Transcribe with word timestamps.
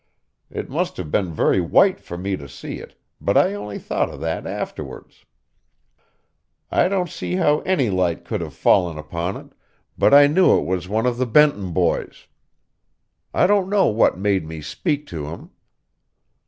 It 0.49 0.67
must 0.67 0.97
have 0.97 1.11
been 1.11 1.31
very 1.31 1.61
white 1.61 1.99
for 1.99 2.17
me 2.17 2.35
to 2.35 2.49
see 2.49 2.79
it, 2.79 2.99
but 3.21 3.37
I 3.37 3.53
only 3.53 3.77
thought 3.77 4.09
of 4.09 4.19
that 4.21 4.47
afterwards. 4.47 5.25
I 6.71 6.87
don't 6.87 7.07
see 7.07 7.35
how 7.35 7.59
any 7.67 7.91
light 7.91 8.25
could 8.25 8.41
have 8.41 8.55
fallen 8.55 8.97
upon 8.97 9.37
it, 9.37 9.53
but 9.99 10.11
I 10.11 10.25
knew 10.25 10.57
it 10.57 10.65
was 10.65 10.89
one 10.89 11.05
of 11.05 11.17
the 11.19 11.27
Benton 11.27 11.71
boys. 11.71 12.25
I 13.31 13.45
don't 13.45 13.69
know 13.69 13.85
what 13.89 14.17
made 14.17 14.43
me 14.43 14.59
speak 14.59 15.05
to 15.13 15.27
him. 15.27 15.51